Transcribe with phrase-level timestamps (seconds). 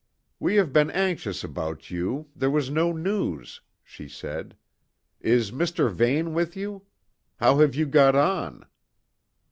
[0.39, 4.57] "We have been anxious about you there was no news," she said.
[5.19, 5.91] "Is Mr.
[5.93, 6.87] Vane with you?
[7.35, 8.65] How have you got on?"